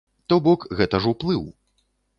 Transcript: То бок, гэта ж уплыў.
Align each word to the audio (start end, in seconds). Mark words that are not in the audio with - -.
То 0.31 0.39
бок, 0.47 0.65
гэта 0.81 1.03
ж 1.05 1.13
уплыў. 1.15 1.47